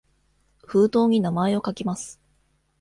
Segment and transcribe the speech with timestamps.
[0.65, 2.19] 封筒に名前を書きます。